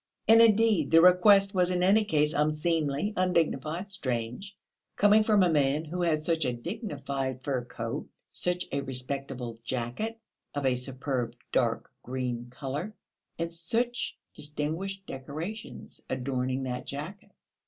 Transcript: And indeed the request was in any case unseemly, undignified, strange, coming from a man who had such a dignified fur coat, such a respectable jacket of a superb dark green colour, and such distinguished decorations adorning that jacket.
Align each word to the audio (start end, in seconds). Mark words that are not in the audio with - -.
And 0.27 0.41
indeed 0.41 0.89
the 0.89 0.99
request 0.99 1.53
was 1.53 1.69
in 1.69 1.83
any 1.83 2.03
case 2.03 2.33
unseemly, 2.33 3.13
undignified, 3.15 3.91
strange, 3.91 4.57
coming 4.95 5.21
from 5.21 5.43
a 5.43 5.51
man 5.51 5.85
who 5.85 6.01
had 6.01 6.23
such 6.23 6.43
a 6.43 6.53
dignified 6.53 7.43
fur 7.43 7.65
coat, 7.65 8.09
such 8.27 8.65
a 8.71 8.81
respectable 8.81 9.59
jacket 9.63 10.17
of 10.55 10.65
a 10.65 10.73
superb 10.73 11.35
dark 11.51 11.91
green 12.01 12.49
colour, 12.49 12.95
and 13.37 13.53
such 13.53 14.17
distinguished 14.33 15.05
decorations 15.05 16.01
adorning 16.09 16.63
that 16.63 16.87
jacket. 16.87 17.29